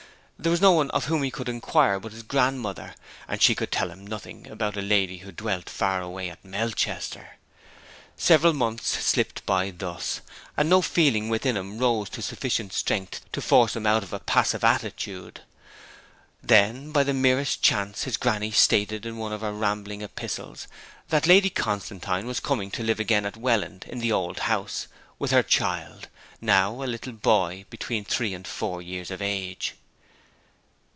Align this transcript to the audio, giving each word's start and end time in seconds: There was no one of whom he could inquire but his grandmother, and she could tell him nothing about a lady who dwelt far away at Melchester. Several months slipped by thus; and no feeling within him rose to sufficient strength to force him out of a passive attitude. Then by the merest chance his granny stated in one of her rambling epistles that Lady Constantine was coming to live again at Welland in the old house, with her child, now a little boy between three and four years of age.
There 0.41 0.51
was 0.51 0.59
no 0.59 0.71
one 0.71 0.89
of 0.89 1.05
whom 1.05 1.21
he 1.21 1.29
could 1.29 1.47
inquire 1.47 1.99
but 1.99 2.13
his 2.13 2.23
grandmother, 2.23 2.95
and 3.27 3.39
she 3.39 3.53
could 3.53 3.71
tell 3.71 3.91
him 3.91 4.07
nothing 4.07 4.47
about 4.47 4.75
a 4.75 4.81
lady 4.81 5.19
who 5.19 5.31
dwelt 5.31 5.69
far 5.69 6.01
away 6.01 6.31
at 6.31 6.43
Melchester. 6.43 7.35
Several 8.17 8.51
months 8.51 8.87
slipped 9.05 9.45
by 9.45 9.69
thus; 9.69 10.21
and 10.57 10.67
no 10.67 10.81
feeling 10.81 11.29
within 11.29 11.55
him 11.55 11.77
rose 11.77 12.09
to 12.09 12.23
sufficient 12.23 12.73
strength 12.73 13.23
to 13.33 13.39
force 13.39 13.75
him 13.75 13.85
out 13.85 14.01
of 14.01 14.13
a 14.13 14.19
passive 14.19 14.63
attitude. 14.63 15.41
Then 16.41 16.91
by 16.91 17.03
the 17.03 17.13
merest 17.13 17.61
chance 17.61 18.05
his 18.05 18.17
granny 18.17 18.49
stated 18.49 19.05
in 19.05 19.17
one 19.17 19.33
of 19.33 19.41
her 19.41 19.53
rambling 19.53 20.01
epistles 20.01 20.67
that 21.09 21.27
Lady 21.27 21.51
Constantine 21.51 22.25
was 22.25 22.39
coming 22.39 22.71
to 22.71 22.81
live 22.83 22.99
again 22.99 23.27
at 23.27 23.37
Welland 23.37 23.85
in 23.87 23.99
the 23.99 24.11
old 24.11 24.39
house, 24.39 24.87
with 25.19 25.29
her 25.29 25.43
child, 25.43 26.07
now 26.41 26.81
a 26.81 26.85
little 26.89 27.13
boy 27.13 27.65
between 27.69 28.03
three 28.03 28.33
and 28.33 28.47
four 28.47 28.81
years 28.81 29.11
of 29.11 29.21
age. 29.21 29.75